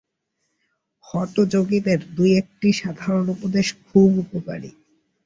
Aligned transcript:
হঠযোগীদের 1.05 1.99
দুই-একটি 2.15 2.67
সাধারণ 2.73 3.25
উপদেশ 3.29 3.67
খুব 3.85 4.09
উপকারী। 4.17 4.69